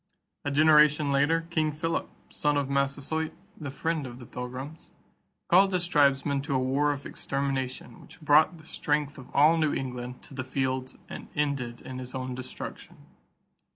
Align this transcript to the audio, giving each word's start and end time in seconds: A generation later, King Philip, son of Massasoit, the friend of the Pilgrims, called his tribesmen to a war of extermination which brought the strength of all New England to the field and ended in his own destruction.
A 0.43 0.49
generation 0.49 1.11
later, 1.11 1.45
King 1.51 1.71
Philip, 1.71 2.09
son 2.31 2.57
of 2.57 2.71
Massasoit, 2.71 3.31
the 3.55 3.69
friend 3.69 4.07
of 4.07 4.17
the 4.17 4.25
Pilgrims, 4.25 4.93
called 5.47 5.71
his 5.71 5.87
tribesmen 5.87 6.41
to 6.41 6.55
a 6.55 6.57
war 6.57 6.91
of 6.91 7.05
extermination 7.05 8.01
which 8.01 8.19
brought 8.19 8.57
the 8.57 8.65
strength 8.65 9.19
of 9.19 9.29
all 9.35 9.57
New 9.57 9.75
England 9.75 10.23
to 10.23 10.33
the 10.33 10.43
field 10.43 10.97
and 11.07 11.27
ended 11.35 11.81
in 11.81 11.99
his 11.99 12.15
own 12.15 12.33
destruction. 12.33 12.97